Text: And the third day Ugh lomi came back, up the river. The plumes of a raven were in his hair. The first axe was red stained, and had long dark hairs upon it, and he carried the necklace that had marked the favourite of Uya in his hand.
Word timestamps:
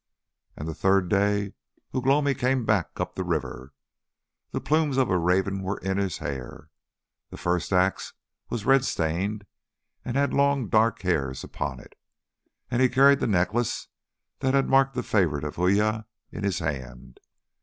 And 0.57 0.67
the 0.67 0.73
third 0.73 1.09
day 1.09 1.53
Ugh 1.93 2.07
lomi 2.07 2.33
came 2.33 2.65
back, 2.65 2.99
up 2.99 3.13
the 3.13 3.23
river. 3.23 3.71
The 4.49 4.59
plumes 4.59 4.97
of 4.97 5.11
a 5.11 5.17
raven 5.19 5.61
were 5.61 5.77
in 5.77 5.97
his 5.97 6.17
hair. 6.17 6.71
The 7.29 7.37
first 7.37 7.71
axe 7.71 8.13
was 8.49 8.65
red 8.65 8.83
stained, 8.83 9.45
and 10.03 10.17
had 10.17 10.33
long 10.33 10.69
dark 10.69 11.03
hairs 11.03 11.43
upon 11.43 11.79
it, 11.79 11.93
and 12.71 12.81
he 12.81 12.89
carried 12.89 13.19
the 13.19 13.27
necklace 13.27 13.89
that 14.39 14.55
had 14.55 14.67
marked 14.67 14.95
the 14.95 15.03
favourite 15.03 15.43
of 15.43 15.57
Uya 15.59 16.07
in 16.31 16.43
his 16.43 16.57
hand. 16.57 17.19